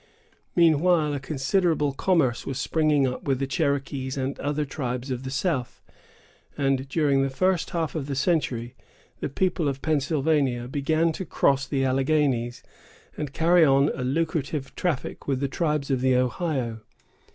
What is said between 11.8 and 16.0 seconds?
Alleghanies, and carry on a lucrative traffic with the tribes